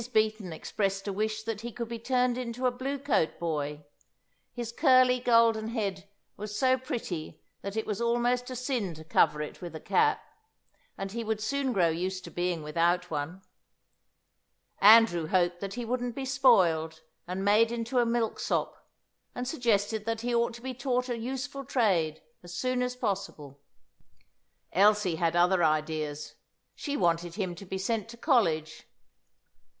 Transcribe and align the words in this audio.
Beaton 0.13 0.51
expressed 0.51 1.07
a 1.07 1.13
wish 1.13 1.43
that 1.43 1.61
he 1.61 1.71
could 1.71 1.87
be 1.87 1.99
turned 1.99 2.35
into 2.35 2.65
a 2.65 2.71
blue 2.71 2.97
coat 2.97 3.37
boy; 3.37 3.85
his 4.51 4.71
curly 4.71 5.19
golden 5.19 5.67
head 5.67 6.09
was 6.35 6.57
so 6.57 6.75
pretty 6.75 7.39
that 7.61 7.75
it 7.77 7.85
was 7.85 8.01
almost 8.01 8.49
a 8.49 8.55
sin 8.55 8.95
to 8.95 9.03
cover 9.03 9.43
it 9.43 9.61
with 9.61 9.75
a 9.75 9.79
cap, 9.79 10.23
and 10.97 11.11
he 11.11 11.23
would 11.23 11.39
soon 11.39 11.71
grow 11.71 11.89
used 11.89 12.23
to 12.23 12.31
being 12.31 12.63
without 12.63 13.11
one. 13.11 13.43
Andrew 14.79 15.27
hoped 15.27 15.59
that 15.59 15.75
he 15.75 15.85
wouldn't 15.85 16.15
be 16.15 16.25
spoiled, 16.25 17.03
and 17.27 17.45
made 17.45 17.71
into 17.71 17.99
a 17.99 18.03
milksop, 18.03 18.89
and 19.35 19.47
suggested 19.47 20.05
that 20.05 20.21
he 20.21 20.33
ought 20.33 20.55
to 20.55 20.61
be 20.61 20.73
taught 20.73 21.09
a 21.09 21.17
useful 21.19 21.63
trade 21.63 22.23
as 22.41 22.55
soon 22.55 22.81
as 22.81 22.95
possible. 22.95 23.61
Elsie 24.73 25.17
had 25.17 25.35
other 25.35 25.63
ideas; 25.63 26.33
she 26.75 26.97
wanted 26.97 27.35
him 27.35 27.53
to 27.53 27.67
be 27.67 27.77
sent 27.77 28.09
to 28.09 28.17
college. 28.17 28.87